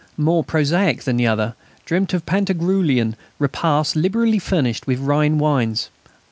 [0.17, 1.53] more prosaic than the other,
[1.85, 5.91] dreamt of Pantagruelian repasts liberally furnished with Rhine wines.